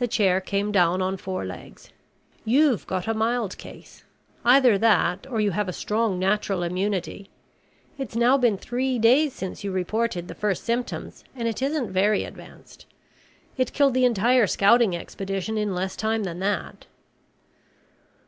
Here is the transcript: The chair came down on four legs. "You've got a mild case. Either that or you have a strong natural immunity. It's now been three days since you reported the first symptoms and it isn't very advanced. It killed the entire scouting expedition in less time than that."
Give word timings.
The 0.00 0.08
chair 0.08 0.40
came 0.40 0.72
down 0.72 1.00
on 1.00 1.16
four 1.16 1.44
legs. 1.44 1.90
"You've 2.44 2.88
got 2.88 3.06
a 3.06 3.14
mild 3.14 3.56
case. 3.56 4.02
Either 4.44 4.76
that 4.78 5.28
or 5.30 5.40
you 5.40 5.52
have 5.52 5.68
a 5.68 5.72
strong 5.72 6.18
natural 6.18 6.64
immunity. 6.64 7.30
It's 7.96 8.16
now 8.16 8.36
been 8.36 8.58
three 8.58 8.98
days 8.98 9.32
since 9.32 9.62
you 9.62 9.70
reported 9.70 10.26
the 10.26 10.34
first 10.34 10.64
symptoms 10.64 11.22
and 11.36 11.46
it 11.46 11.62
isn't 11.62 11.92
very 11.92 12.24
advanced. 12.24 12.86
It 13.56 13.72
killed 13.72 13.94
the 13.94 14.04
entire 14.04 14.48
scouting 14.48 14.96
expedition 14.96 15.56
in 15.56 15.72
less 15.72 15.94
time 15.94 16.24
than 16.24 16.40
that." 16.40 16.86